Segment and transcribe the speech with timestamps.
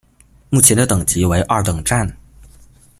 [0.49, 2.11] 目前的等级为二等站。